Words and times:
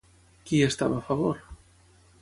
Qui 0.47 0.57
hi 0.59 0.63
estava 0.69 0.97
a 1.01 1.05
favor? 1.11 1.47